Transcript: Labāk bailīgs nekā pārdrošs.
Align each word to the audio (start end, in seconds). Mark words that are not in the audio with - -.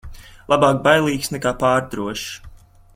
Labāk 0.53 0.79
bailīgs 0.87 1.31
nekā 1.37 1.53
pārdrošs. 1.65 2.29